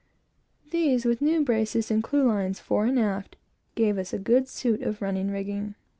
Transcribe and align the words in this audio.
These, 0.71 1.05
with 1.05 1.21
new 1.21 1.43
braces 1.45 1.91
and 1.91 2.01
clew 2.01 2.23
lines, 2.27 2.59
fore 2.59 2.87
and 2.87 2.97
aft, 2.97 3.35
gave 3.75 3.99
us 3.99 4.13
a 4.13 4.17
good 4.17 4.47
suit 4.47 4.81
of 4.81 4.99
running 4.99 5.29
rigging. 5.29 5.75